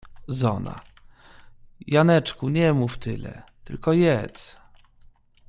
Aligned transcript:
Zona:— 0.29 0.81
Janeczku, 1.87 2.49
nie 2.49 2.73
mów 2.73 2.97
tyle, 2.97 3.43
tylko 3.63 3.93
jedz. 3.93 4.57